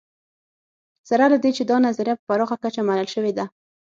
سره 1.09 1.25
له 1.33 1.37
دې 1.43 1.51
چې 1.57 1.63
دا 1.69 1.77
نظریه 1.87 2.15
په 2.17 2.23
پراخه 2.27 2.55
کچه 2.63 2.81
منل 2.87 3.07
شوې 3.13 3.31
ده 3.37 3.45